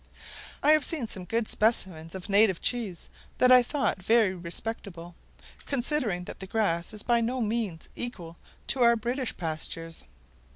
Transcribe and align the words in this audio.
I 0.63 0.71
have 0.71 0.83
seen 0.83 1.05
some 1.05 1.25
good 1.25 1.47
specimens 1.47 2.15
of 2.15 2.27
native 2.27 2.59
cheese, 2.59 3.09
that 3.37 3.51
I 3.51 3.61
thought 3.61 4.01
very 4.01 4.33
respectable, 4.33 5.13
considering 5.67 6.23
that 6.23 6.39
the 6.39 6.47
grass 6.47 6.91
is 6.91 7.03
by 7.03 7.21
no 7.21 7.39
means 7.39 7.87
equal 7.95 8.37
to 8.69 8.81
our 8.81 8.95
British 8.95 9.37
pastures. 9.37 10.03